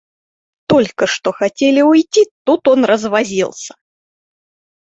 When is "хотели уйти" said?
1.31-2.23